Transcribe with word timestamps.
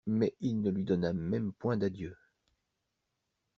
Mais 0.07 0.33
il 0.39 0.61
ne 0.61 0.71
lui 0.71 0.83
donna 0.83 1.13
même 1.13 1.53
point 1.53 1.77
d'adieu. 1.77 2.17